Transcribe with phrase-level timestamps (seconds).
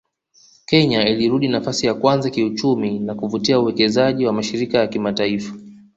[0.65, 5.53] Kenya ilirudi nafasi ya kwanza kiuchumi na kuvutia uwekezaji wa mashirika ya kimataifa